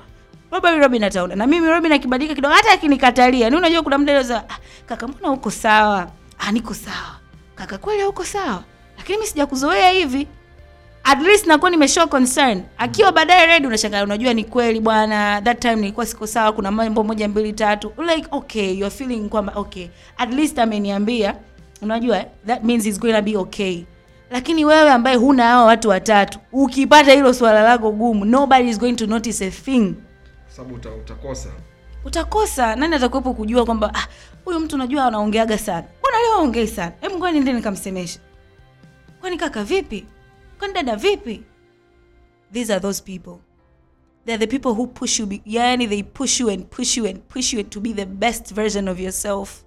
[0.50, 1.36] probably robin ataona.
[1.36, 4.44] Na mimi robin akibadilika kidogo hata akinikatalia ni unajua kuna mda ah,
[4.86, 6.12] kaka mbona uko sawa?
[6.40, 7.20] Ah, niko sawa.
[7.56, 8.64] Kaka kweli uko sawa?
[8.98, 10.28] Lakini mi sijakuzoea hivi
[11.04, 12.64] at least nakuwa nimeshow concern.
[12.78, 17.04] Akiwa baadaye ready unashangaa unajua ni kweli bwana that time nilikuwa siko sawa kuna mambo
[17.04, 17.94] moja mbili tatu.
[18.16, 19.88] Like okay you're feeling kwamba okay
[20.18, 21.36] at least ameniambia
[21.82, 23.84] unajua that means it's going to be okay.
[24.32, 28.94] Lakini wewe ambaye huna hao watu watatu ukipata hilo swala lako gumu nobody is going
[28.94, 29.94] to notice a thing.
[30.48, 31.50] Sababu uta, utakosa.
[32.06, 32.76] Utakosa.
[32.76, 34.08] Nani atakuwepo kujua kwamba ah,
[34.46, 35.84] huyu mtu unajua anaongeaga sana?
[36.00, 36.92] Mbona leo aongei sana?
[37.02, 38.20] Hebu ngoja niende nikamsemesha
[39.22, 40.06] kwani kaka vipi
[40.62, 41.44] kwani dada vipi
[42.54, 43.40] these are those people
[44.26, 47.54] they're the people who push you yani they push you and push you and push
[47.54, 49.64] you to be the best version of yourself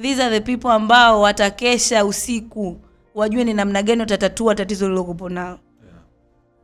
[0.00, 2.76] these are the people ambao watakesha usiku
[3.14, 5.58] wajue ni namna gani utatatua tatizo lilokupo nao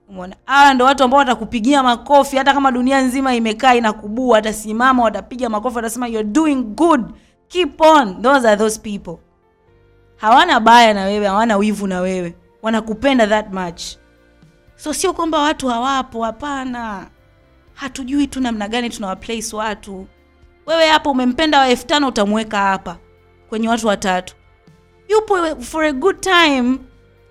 [0.08, 0.36] Umeona?
[0.44, 5.76] Hawa ndo watu ambao watakupigia makofi hata kama dunia nzima imekaa inakubua, watasimama, watapiga makofi,
[5.76, 7.00] watasema you're doing good,
[7.48, 8.22] keep on.
[8.22, 9.14] Those are those people.
[10.20, 13.82] Hawana baya na wewe, hawana wivu na wewe, wanakupenda that much.
[14.76, 17.06] So sio kwamba watu hawapo, hapana.
[17.74, 20.06] Hatujui tu namna gani tunawaplace watu.
[20.66, 22.96] Wewe hapo umempenda wa elfu tano utamweka hapa
[23.48, 24.34] kwenye watu watatu,
[25.08, 26.78] yupo for a good time.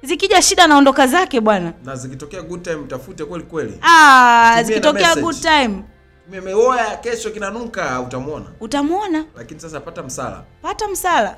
[0.04, 1.74] Zikija shida anaondoka zake bwana.
[1.86, 5.84] na zikitokea good time tafute kweli kweli Ah, zikitokea good time
[6.32, 11.38] memeoya kesho kinanuka utamwona utamwona, lakini sasa pata msala pata msala,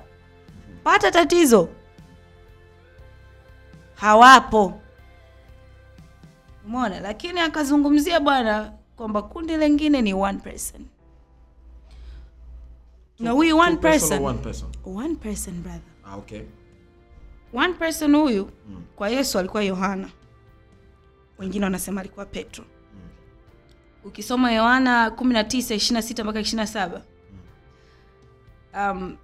[0.83, 1.69] pata tatizo,
[3.95, 4.81] hawapo.
[6.65, 10.85] Umeona, lakini akazungumzia bwana kwamba kundi lengine ni one person,
[13.19, 14.69] na huyu one person one person.
[14.85, 16.41] One person brother, ah, okay.
[17.53, 18.49] One person huyu
[18.95, 20.09] kwa Yesu alikuwa Yohana,
[21.39, 22.65] wengine wanasema alikuwa Petro.
[24.03, 27.01] Ukisoma Yohana 19 26 mpaka 27
[28.91, 29.17] um,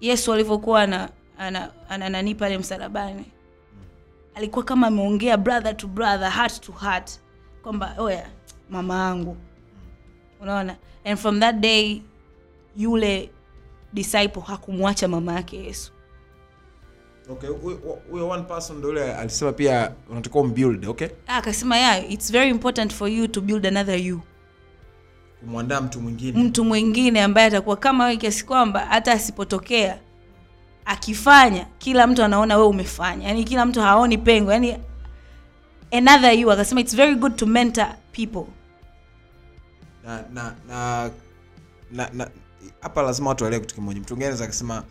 [0.00, 3.24] Yesu alivyokuwa ana, ana, ana nani pale msalabani.
[4.34, 7.20] Alikuwa kama ameongea brother to brother heart to heart
[7.62, 8.26] kwamba oya
[8.70, 9.36] mama yangu.
[10.40, 10.76] Unaona?
[11.04, 12.02] And from that day
[12.76, 13.30] yule
[13.92, 15.92] disciple hakumwacha mama yake Yesu.
[17.30, 17.48] Okay
[18.10, 21.08] huyo one person ndo yule alisema pia unatakiwa umbuild okay?
[21.26, 24.20] Ah, akasema yeah, it's very important for you to build another you
[25.40, 26.42] kumwandaa mtu mwingine.
[26.42, 29.98] Mtu mwingine ambaye atakuwa kama wewe kiasi kwamba hata asipotokea
[30.84, 33.28] akifanya kila mtu anaona wewe umefanya.
[33.28, 34.52] Yani kila mtu haoni pengo.
[34.52, 34.78] Yani
[35.92, 38.44] another you akasema it's very good to mentor people.
[40.04, 41.10] Na na na
[41.92, 42.30] na, na
[42.80, 44.00] hapa lazima watu waelewe kitu kimoja.
[44.00, 44.84] Mtu mwingine akasema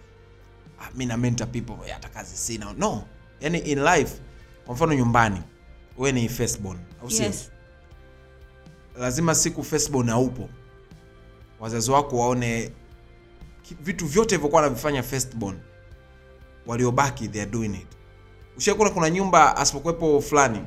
[0.80, 2.74] ah, mi na mentor people hata kazi sina.
[2.78, 3.04] No.
[3.42, 4.14] Yani in life
[4.66, 5.42] kwa mfano nyumbani
[5.98, 7.26] wewe ni firstborn au sio?
[7.26, 7.52] Yes
[9.00, 10.50] lazima siku firstborn haupo
[11.60, 12.72] wazazi wako waone
[13.82, 15.58] vitu vyote vyokuwa anavifanya firstborn
[16.66, 17.88] waliobaki they are doing it.
[18.58, 20.60] Ushakuna kuna nyumba asipokuwepo fulani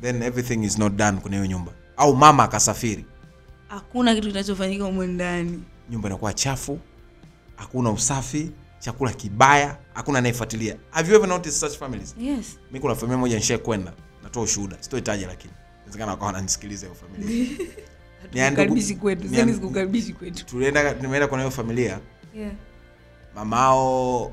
[0.00, 1.72] then everything is not done kuna hiyo nyumba.
[1.96, 3.06] Au mama akasafiri.
[3.68, 5.62] Hakuna kitu kinachofanyika humu ndani.
[5.90, 6.78] Nyumba inakuwa chafu
[7.56, 10.76] hakuna usafi chakula kibaya hakuna anayefuatilia.
[10.90, 12.14] Have you ever noticed such families?
[12.18, 12.58] Yes.
[12.72, 15.54] Mi kuna familia moja nishae kwenda natoa ushuhuda sitoitaja lakini
[15.92, 17.58] inawezekana wakawa wananisikiliza hiyo familia
[21.00, 22.00] nimeenda kwenye hiyo familia.
[22.34, 22.52] Yeah.
[23.34, 24.32] mamao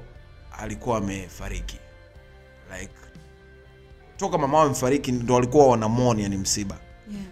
[0.59, 1.79] alikuwa amefariki.
[2.79, 2.93] Like
[4.17, 6.77] toka mamao amefariki ndo walikuwa wanamwoni ni msiba.
[7.11, 7.23] Yeah.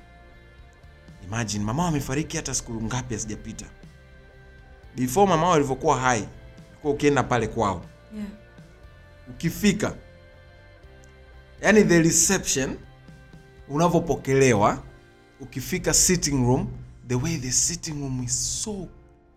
[1.24, 3.66] imagine mamao amefariki hata siku ngapi hazijapita.
[4.96, 6.28] Before mamao alivyokuwa hai
[6.72, 7.86] ulikuwa ukienda pale kwao.
[8.16, 8.28] Yeah.
[9.30, 9.96] ukifika
[11.62, 12.78] yani the reception
[13.70, 14.84] unavyopokelewa
[15.40, 16.68] ukifika sitting room
[17.08, 18.88] the way the sitting room is so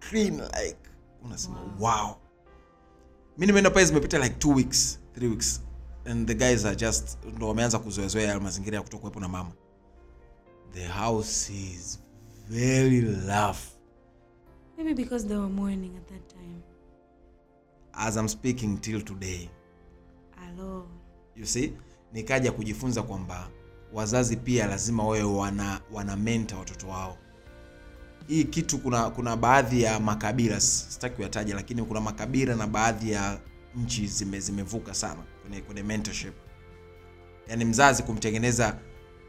[0.08, 0.76] clean like
[1.24, 2.16] unasema wow,
[3.38, 5.62] mi nimeenda pale zimepita like two weeks three weeks
[6.04, 9.52] and the guys are just ndo wameanza kuzoezoea mazingira ya kutokuwepo na mama.
[10.72, 12.00] The house is
[12.48, 13.58] very rough.
[14.76, 16.60] Maybe because they were mourning at that time.
[17.92, 19.48] As i'm speaking till today.
[20.46, 20.86] Hello.
[21.36, 21.72] you see
[22.12, 23.48] nikaja kujifunza kwamba
[23.92, 27.16] wazazi pia lazima wawe wana wana menta watoto wao.
[28.28, 33.38] Hii kitu kuna kuna baadhi ya makabila sitaki kuyataja lakini kuna makabila na baadhi ya
[33.76, 36.34] nchi zime, zimevuka sana kwenye, kwenye mentorship.
[37.48, 38.76] Yaani mzazi kumtengeneza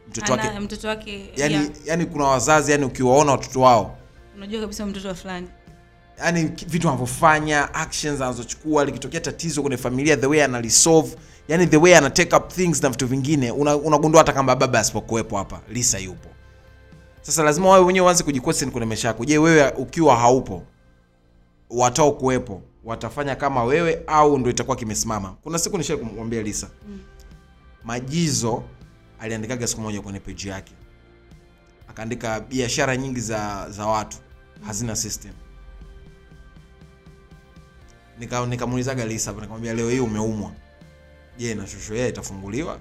[0.10, 1.68] mtoto wake mtoto wake yani, yeah.
[1.86, 3.98] yani kuna wazazi yani ukiwaona watoto wao.
[4.36, 5.48] Unajua kabisa mtoto wa fulani.
[6.24, 11.16] Yani vitu anavyofanya actions anazochukua likitokea tatizo kwenye familia the way analisolve
[11.52, 13.76] yani the way ana take up things na vitu vingine una-
[14.18, 16.30] hata kama baba asipokuwepo hapa lisa yupo.
[17.22, 19.26] Sasa lazima wewe wenyewe uanze kujiquestion kwenye maisha yako.
[19.26, 20.64] Je wewe ukiwa haupo
[21.70, 25.36] watao kuwepo watafanya kama wewe au ndo itakuwa kimesimama?
[25.44, 26.68] Kuna siku nishai kumwambia lisa.
[27.84, 28.64] Majizo
[29.20, 30.74] aliandikaga siku moja kwenye peji yake.
[31.90, 34.18] Akaandika biashara nyingi za za watu.
[34.66, 35.32] Hazina system.
[38.20, 38.42] Nika
[39.06, 40.52] lisa nikamwambia leo hii umeumwa
[41.38, 42.80] je na shosho yeye itafunguliwa?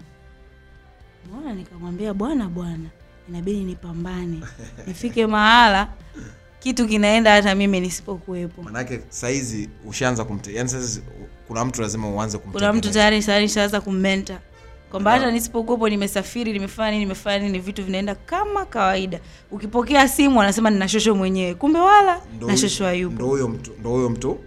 [1.27, 2.89] Mbona nikamwambia bwana bwana
[3.29, 4.41] inabidi nipambane
[4.87, 5.89] nifike mahala
[6.59, 8.63] kitu kinaenda hata mimi nisipokuwepo.
[8.63, 11.03] Manake saizi ushaanza kumte yani saizi
[11.49, 12.79] kuna mtu lazima uanze kuna kumtengeneza.
[12.79, 14.41] mtu tayari tayari nishaanza kummenta
[14.91, 19.21] kwamba hata nisipokuwepo nimesafiri nimefanya nini nimefanya nini vitu vinaenda kama kawaida.
[19.51, 23.15] Ukipokea simu anasema nina shosho mwenyewe kumbe wala na shosho hayupo.
[23.15, 24.39] Ndio huyo mtu ndio huyo mtu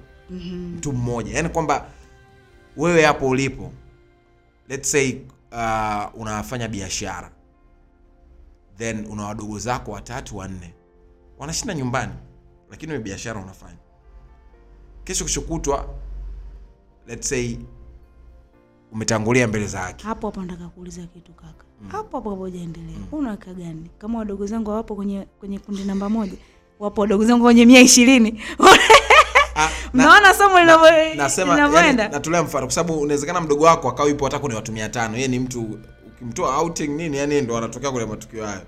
[0.77, 1.33] mtu mmoja.
[1.33, 1.85] Yani kwamba
[2.77, 3.71] wewe hapo ulipo
[4.69, 5.13] let's say
[5.51, 7.31] uh, unafanya biashara.
[8.77, 10.73] Then una wadogo zako watatu wanne.
[11.39, 12.13] Wanashinda nyumbani
[12.69, 13.77] lakini wewe biashara unafanya.
[15.03, 15.89] Kesho kishokutwa
[17.07, 17.57] let's say
[18.91, 20.05] umetangulia mbele za haki.
[20.05, 21.65] Hapo hapo nataka kuuliza kitu kaka.
[21.87, 22.95] Hapo hapo hapo hujaendelea.
[23.11, 23.89] Una waka gani?
[23.97, 26.33] Kama wadogo zangu hawapo kwenye kwenye kundi namba moja
[26.79, 28.41] wapo wadogo zangu kwenye mia ishirini
[29.55, 31.23] Na- mnaona somo linavyoenda.
[31.23, 34.89] nasema yani, natolea mfano kwa sababu unawezekana mdogo wako akawa yupo hata kwenye watu mia
[34.89, 35.15] tano.
[35.15, 38.61] Yeye ni mtu ukimtoa outing nini yani ndo anatokea kwenye matukio hayo.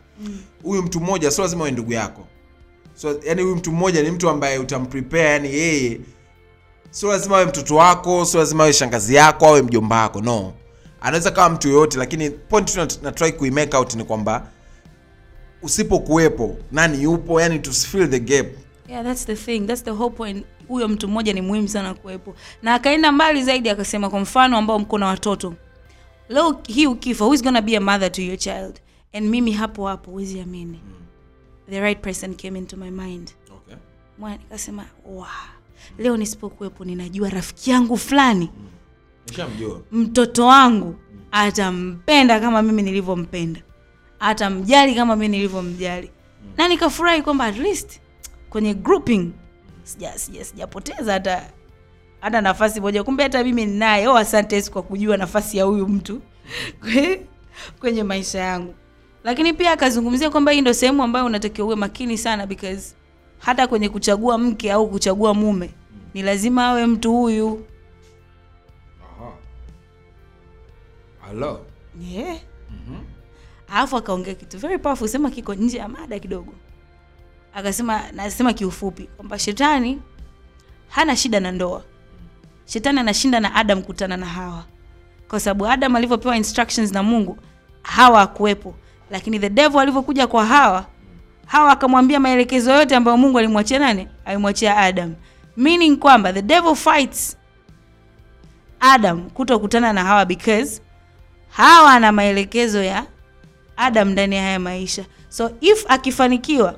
[0.63, 2.28] Huyu mtu mmoja sio lazima awe ndugu yako.
[2.95, 6.00] So yani huyu mtu mmoja ni mtu ambaye utamprepare yani yeye
[6.91, 10.54] sio lazima awe mtoto wako sio lazima awe shangazi yako awe mjomba wako no.
[11.02, 14.48] Anaweza kawa mtu yoyote lakini point tu na try kuimake out ni kwamba
[15.62, 18.48] usipokuwepo nani yupo yani to fill the gap.
[18.89, 19.60] Yeah that's the thing.
[19.67, 22.36] That's the whole point huyo mtu mmoja ni muhimu sana kuwepo.
[22.62, 25.54] Na akaenda mbali zaidi akasema kwa mfano ambao mko na watoto
[26.30, 28.82] leo hii ukifa who is gonna be a mother to your child?
[29.13, 30.80] And mimi hapo hapo huwezi amini.
[31.69, 33.32] The right person came into my mind.
[33.56, 33.75] Okay.
[34.19, 35.25] mwana nikasema wow.
[35.97, 38.49] leo nisipokuwepo ninajua rafiki yangu fulani
[39.28, 39.82] nishamjua.
[39.91, 40.95] mtoto wangu
[41.32, 43.62] atampenda kama mimi nilivyompenda.
[44.19, 46.12] Atamjali kama mimi nilivyomjali.
[46.58, 47.99] Na nikafurahi kwamba at least
[48.49, 49.32] kwenye grouping
[49.86, 51.50] sija sija sijapoteza hata
[52.21, 55.88] hata nafasi moja kumbe hata mimi ninaye oh asante Yesu kwa kujua nafasi ya huyu
[55.88, 56.21] mtu
[57.80, 58.76] kwenye maisha yangu
[59.24, 62.95] lakini pia akazungumzia kwamba hii ndio sehemu ambayo unatakiwa uwe makini sana because
[63.39, 65.69] hata kwenye kuchagua mke au kuchagua mume
[66.13, 67.65] ni lazima awe mtu huyu
[69.02, 69.32] Aha.
[71.28, 71.65] Hello.
[72.02, 72.38] yeah.
[73.67, 76.54] alafu akaongea kitu very powerful sema kiko nje ya mada kidogo
[77.56, 80.02] akasema nasema kiufupi kwamba shetani
[80.89, 81.84] hana shida na ndoa.
[82.65, 84.63] Shetani anashinda na adam kutana na hawa.
[85.28, 87.38] Kwa sababu adam alivyopewa instructions na mungu
[87.84, 88.76] hawa akuwepo
[89.12, 90.86] lakini the devil alivyokuja kwa hawa
[91.46, 94.08] hawa akamwambia maelekezo yote ambayo mungu alimwachia nani?
[94.26, 95.15] Alimwachia adam.
[95.58, 97.38] Meaning kwamba the devil fights
[98.80, 100.82] adam kutokutana na hawa because
[101.50, 103.06] hawa ana maelekezo ya
[103.78, 105.06] adam ndani ya haya maisha.
[105.30, 106.76] So if akifanikiwa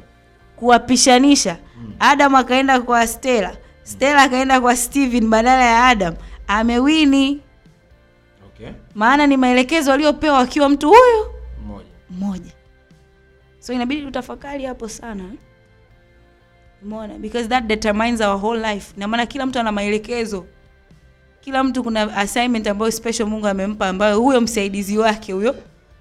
[0.58, 1.58] kuwapishanisha.
[2.00, 6.14] Adam akaenda kwa stela stela akaenda kwa steven badala ya adam.
[6.48, 7.42] Amewini.
[8.48, 8.70] Okay.
[8.96, 11.34] maana ni maelekezo aliyopewa akiwa mtu huyo
[11.66, 11.86] Mmoja.
[12.10, 12.52] mmoja.
[13.60, 15.24] So inabidi tutafakari hapo sana.
[16.84, 17.14] Umeona?
[17.20, 18.94] Because that determines our whole life.
[18.98, 20.46] Na maana kila mtu ana maelekezo.
[21.42, 25.56] Kila mtu kuna assignment ambayo special mungu amempa ambayo huyo msaidizi wake huyo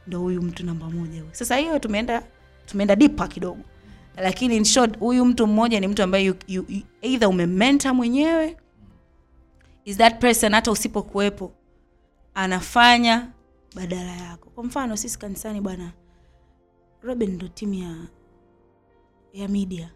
[0.06, 1.20] ndo huyu mtu namba moja.
[1.20, 2.22] Huyo sasa hiyo tumeenda
[2.66, 3.60] tumeenda deeper kidogo
[4.16, 6.64] lakini in short huyu mtu mmoja ni mtu ambaye you,
[7.02, 8.56] either umementa mwenyewe
[9.84, 11.52] is that person hata usipokuwepo
[12.34, 13.30] anafanya
[13.74, 14.50] badala yako.
[14.50, 15.92] Kwa mfano sisi kanisani bwana
[17.02, 17.94] robin ndo timu ya
[19.32, 19.90] ya media.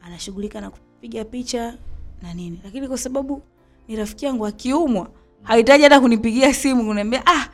[0.00, 1.78] Anashughulika na kupiga picha
[2.22, 2.60] na nini.
[2.64, 3.42] Lakini kwa sababu
[3.88, 5.10] ni rafiki yangu akiumwa
[5.42, 7.48] hahitaji hata kunipigia simu kuniambia ah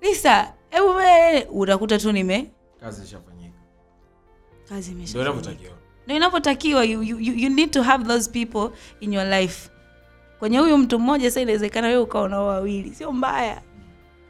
[0.00, 0.88] lisa hebu
[1.60, 3.37] utakuta tu nime kazi ishafanyika
[4.68, 5.18] kazi imesha
[6.16, 6.84] inavyotakiwa.
[6.84, 9.70] you, you, need to have those people in your life.
[10.38, 12.94] Kwenye huyu mtu mmoja sasa inawezekana wewe ukawa nao wawili.
[12.94, 13.62] Sio mbaya.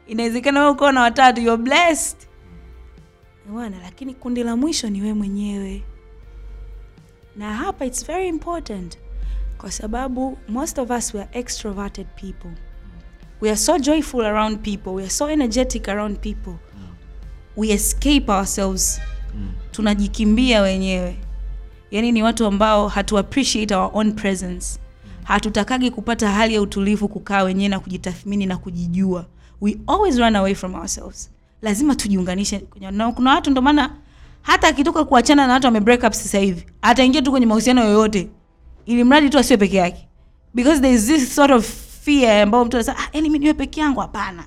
[0.07, 1.41] Inawezekana wewe ukawa na watatu.
[1.41, 2.17] You're blessed.
[3.49, 5.83] Bwana lakini kundi la mwisho ni wewe mwenyewe.
[7.35, 8.97] Na hapa it's very important
[9.57, 12.51] kwa sababu most of us we are extroverted people.
[13.41, 14.89] We are so joyful around people.
[14.89, 16.53] We are so energetic around people.
[17.57, 19.01] We escape ourselves
[19.79, 21.15] tunajikimbia wenyewe.
[21.91, 24.79] Yaani ni watu ambao hatu appreciate our own presence.
[25.23, 29.25] Hatutakagi kupata hali ya utulivu kukaa wenyewe na kujitathmini na kujijua.
[29.61, 31.31] We always run away from ourselves.
[31.61, 32.61] Lazima tujiunganishe.
[32.91, 33.91] Na kuna watu ndio maana
[34.41, 38.29] hata akitoka kuachana na watu ame break up sasa hivi ataingia tu kwenye mahusiano yoyote.
[38.85, 40.07] Ili mradi tu asiwe peke yake.
[40.53, 41.65] Because there is this sort of
[42.01, 43.99] fear ambayo mtu anasema ah, yani mimi niwe peke yangu?
[43.99, 44.45] Hapana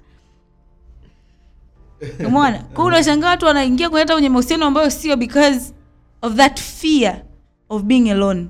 [2.26, 2.58] umeona?
[2.58, 5.74] Kwao unashangaa watu wanaingia kwenye hata kwenye mahusiano ambayo sio because
[6.22, 7.22] of that fear
[7.68, 8.46] of being alone.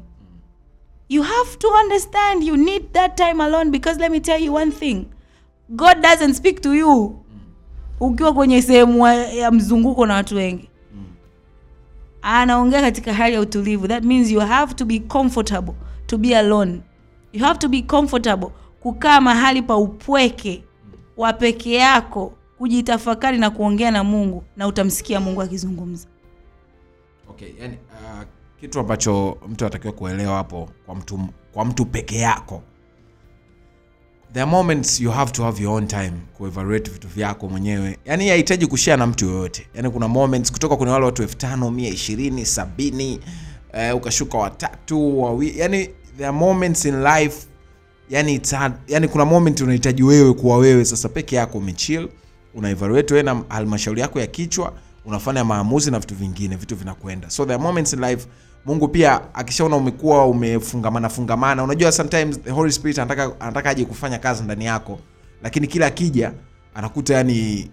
[1.09, 4.71] You have to understand you need that time alone because let me tell you one
[4.71, 5.05] thing.
[5.69, 7.19] God doesn't speak to you
[8.01, 10.69] ukiwa kwenye sehemu ya mzunguko na watu wengi.
[12.23, 13.89] Anaongea katika hali ya utulivu.
[13.89, 15.75] That means you have to be comfortable
[16.07, 16.81] to be alone.
[17.33, 18.49] You have to be comfortable
[18.81, 20.65] kukaa mahali pa upweke
[21.17, 22.33] wa peke yako
[22.63, 26.07] kujitafakari na kuongea na mungu na utamsikia mungu akizungumza.
[27.31, 28.23] Okay yani uh,
[28.61, 31.21] kitu ambacho mtu anatakiwa kuelewa hapo kwa mtu
[31.53, 32.63] kwa mtu peke yako.
[34.33, 37.99] There moments you have to have your own time kuevaluate vitu vyako mwenyewe.
[38.05, 39.67] Yani hahitaji kushare na mtu yoyote.
[39.75, 43.21] Yani kuna moments kutoka kwenye wale watu elfu tano mia ishirini sabini
[43.73, 47.47] eh, ukashuka watatu wawi yani there are moments in life
[48.11, 48.41] yani,
[48.89, 52.09] yani kuna moment unahitaji wewe kuwa wewe sasa peke yako umechill
[52.55, 54.73] unaevaluate wewe na halmashauri yako ya kichwa
[55.05, 57.31] unafanya maamuzi na vitu vingine vitu vinakwenda.
[57.31, 58.27] So there are moments in life
[58.65, 64.19] mungu pia akishaona umekuwa umefungamana fungamana unajua sometimes the holy spirit anataka anataka aje kufanya
[64.19, 64.99] kazi ndani yako
[65.43, 66.33] lakini kila akija
[66.75, 67.71] anakuta yani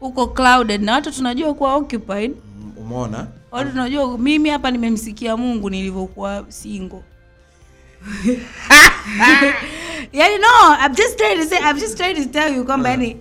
[0.00, 2.36] uko clouded na watu tunajua kuwa occupied.
[2.60, 3.26] Mm, umeona?
[3.50, 7.02] Watu tunajua mimi hapa nimemsikia mungu nilivyokuwa single.
[10.12, 13.16] Yani no I'm just trying to say I'm just trying to tell you kwamba yani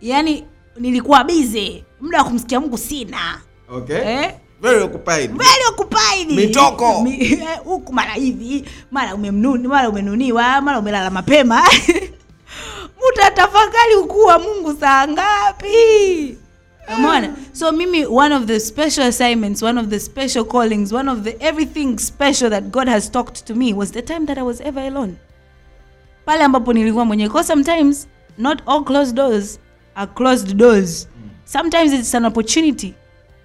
[0.00, 0.44] yani
[0.76, 3.40] nilikuwa bize, muda wa kumsikia mungu sina.
[3.68, 3.96] Okay.
[3.96, 4.34] Eh?
[4.60, 5.30] very occupied.
[5.30, 6.30] Very occupied.
[6.30, 7.02] Mitoko.
[7.02, 11.62] Mi- eh, huku mara hivi mara umemnuni mara umenuniwa mara umelala mapema.
[13.06, 16.36] Mutatafakari ukuu wa mungu saa ngapi?
[16.98, 17.36] Umeona?
[17.52, 21.36] so mimi one of the special assignments one of the special callings one of the
[21.40, 24.80] everything special that god has talked to me was the time that i was ever
[24.80, 25.14] alone.
[26.24, 28.08] Pale ambapo nilikuwa mwenyewe because sometimes
[28.38, 29.60] not all closed doors
[29.98, 31.08] are closed doors.
[31.44, 32.94] Sometimes it's an opportunity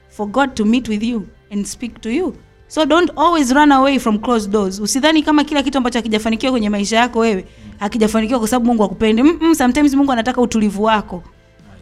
[0.10, 2.36] for god to meet with you and speak to you.
[2.68, 4.80] So don't always run away from closed doors.
[4.80, 7.46] Usidhani kama kila kitu ambacho hakijafanikiwa kwenye maisha yako wewe
[7.80, 11.24] hakijafanikiwa kwa sababu mungu akupendi mm -mm, sometimes mungu anataka utulivu wako.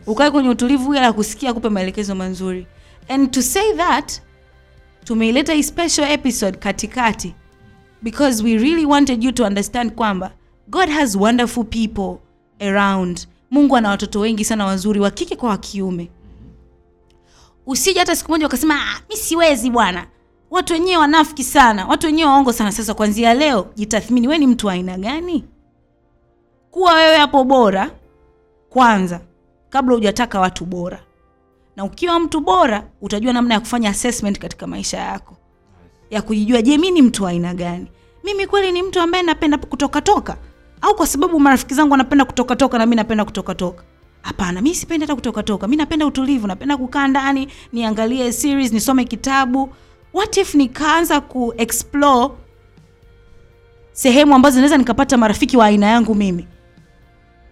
[0.08, 2.68] Ukae kwenye utulivu ili akusikia akupe maelekezo mazuri.
[3.10, 4.22] And to say that
[5.04, 7.36] tumeileta hii special episode katikati
[8.02, 10.32] because we really wanted you to understand kwamba
[10.68, 12.16] god has wonderful people
[12.60, 16.10] around mungu ana watoto wengi sana wazuri wa kike kwa wa kiume.
[17.66, 20.08] Usije hata siku moja ukasema ah, mi siwezi bwana.
[20.52, 22.72] Watu wenyewe wanafiki sana watu wenyewe waongo sana.
[22.72, 25.44] Sasa kwanzia leo jitathmini we ni mtu wa aina gani?
[26.72, 27.92] Kuwa wewe hapo bora
[28.70, 29.22] kwanza
[29.70, 31.00] kabla hujataka watu bora.
[31.76, 35.38] Na ukiwa mtu bora utajua namna ya kufanya assessment katika maisha yako.
[36.10, 37.88] Ya kujijua je mi ni mtu wa aina gani?
[38.24, 40.38] Mimi kweli ni mtu ambaye napenda kutokatoka
[40.82, 43.84] au kwa sababu marafiki zangu wanapenda kutokatoka na mi napenda kutokatoka
[44.22, 49.70] hapana mi sipendi hata kutokatoka mi napenda utulivu napenda kukaa ndani niangalie series nisome kitabu.
[50.14, 52.34] What if nikaanza kuexplore
[53.92, 56.48] sehemu ambazo naweza nikapata marafiki wa aina yangu mimi?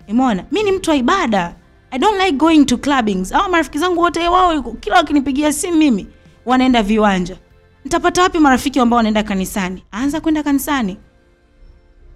[0.07, 1.55] Imona mi ni mtu wa ibada.
[1.91, 3.31] I don't like going to clubbings.
[3.31, 6.07] Au marafiki zangu wote wao kila wakinipigia simu mimi
[6.45, 7.37] wanaenda viwanja.
[7.85, 9.83] Ntapata wapi marafiki ambao wanaenda kanisani?
[9.91, 10.97] Anza kwenda kanisani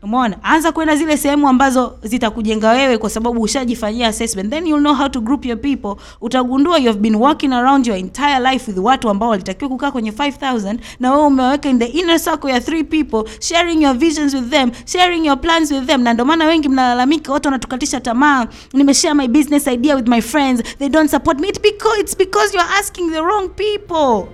[0.04, 0.44] umeona?
[0.44, 4.50] Anza kwenda zile sehemu ambazo zitakujenga wewe kwa sababu ushajifanyia assessment.
[4.50, 5.96] Then you'll know how to group your people.
[6.22, 10.12] Utagundua you have been walking around your entire life with watu ambao walitakiwa kukaa kwenye
[10.12, 14.50] 5000 na wewe umeweka in the inner circle ya three people sharing your visions with
[14.50, 16.02] them sharing your plans with them.
[16.02, 18.48] Na ndio maana wengi mnalalamika watu wanatukatisha tamaa.
[18.74, 20.64] Nimeshare my business idea with my friends.
[20.80, 21.48] They don't support me.
[21.48, 24.28] It's because, it's because you're asking the wrong people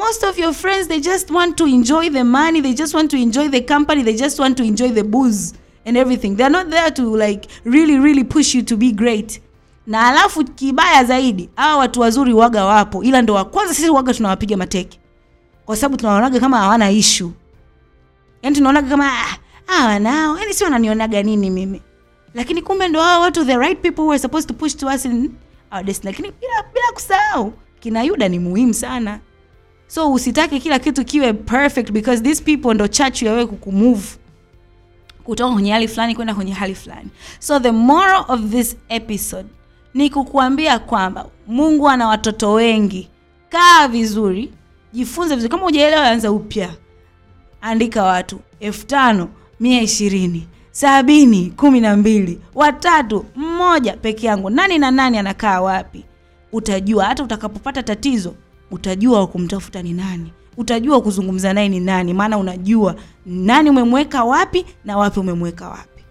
[0.00, 3.16] most of your friends they just want to enjoy the money they just want to
[3.16, 5.54] enjoy the company they just want to enjoy the booze
[5.86, 6.36] and everything.
[6.36, 9.40] They're not there to like really really push you to be great.
[9.86, 14.56] Na alafu kibaya zaidi hawa watu wazuri waga wapo ila ndo wa sisi waga tunawapiga
[14.56, 14.98] mateke.
[15.64, 17.32] Kwa sababu tunaonaga kama hawana ishu
[18.42, 19.10] yani tunaonaga kama
[19.68, 21.82] "Ah, nao yani si wananionaga nini mimi.
[22.34, 25.04] Lakini kumbe ndo hawa watu the right people who are supposed to push to us
[25.04, 25.30] in
[25.72, 26.12] our destiny.
[26.12, 29.20] Lakini bila, bila kusahau kina yuda ni muhimu sana
[29.90, 34.08] so usitake kila kitu kiwe perfect because these people ndo chachu ya wewe kukumove.
[35.24, 37.08] Kutoka kwenye hali fulani kwenda kwenye hali fulani.
[37.38, 39.48] So the moral of this episode
[39.94, 43.08] ni kukuambia kwamba mungu ana watoto wengi.
[43.48, 44.52] Kaa vizuri
[44.92, 45.50] jifunze vizuri.
[45.50, 46.70] Kama ujaelewa anza upya.
[47.60, 49.28] Andika watu elfu tano
[49.60, 54.50] mia ishirini sabini kumi na mbili watatu mmoja peke yangu.
[54.50, 56.04] Nani na nani anakaa wapi?
[56.52, 57.04] Utajua.
[57.04, 58.34] Hata utakapopata tatizo
[58.70, 62.96] utajua wa kumtafuta ni nani utajua kuzungumza naye ni nani maana unajua
[63.26, 66.02] nani umemweka wapi na wapi umemweka wapi.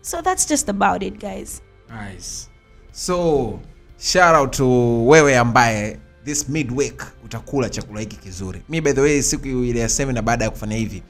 [0.00, 1.62] So that's just about it guys.
[1.88, 2.48] Nice.
[2.92, 3.58] so
[3.98, 8.62] shout out to wewe ambaye this midweek utakula chakula hiki kizuri.
[8.68, 11.02] Mi by the way siku ile ya semina baada ya kufanya hivi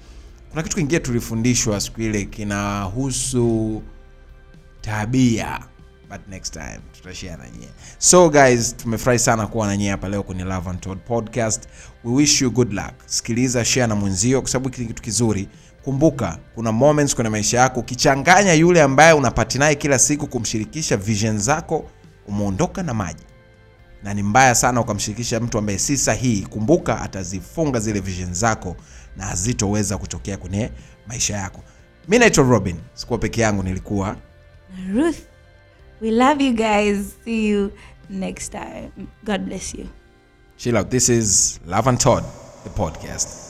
[0.51, 3.83] kuna kitu kingine tulifundishwa siku ile kinahusu
[4.81, 5.61] tabia
[6.11, 7.69] but next time tutashare na nyie.
[7.99, 11.69] So guys tumefurahi sana kuwa na nyie hapa leo kwenye love and podcast.
[12.05, 12.93] We wish you good luck.
[13.07, 15.49] Sikiliza share na mwenzio kwa sababu kitu kizuri
[15.85, 21.39] kumbuka kuna moments kwenye maisha yako ukichanganya yule ambaye unapati naye kila siku kumshirikisha vision
[21.39, 21.91] zako
[22.29, 23.23] umeondoka na maji.
[24.03, 26.43] Na ni mbaya sana ukamshirikisha mtu ambaye si sahihi.
[26.43, 28.77] Kumbuka atazifunga zile vision zako
[29.17, 30.71] na hazitoweza kutokea kwenye
[31.07, 31.63] maisha yako.
[32.09, 32.77] Mi naitwa robin.
[32.95, 34.17] Sikuwa peke yangu nilikuwa
[34.95, 35.17] ruth
[36.01, 37.17] we love you guys.
[37.25, 37.73] See you
[38.09, 39.09] next time.
[39.25, 39.89] God bless you.
[40.57, 42.25] Chill out this is love and todd
[42.65, 43.46] the podcast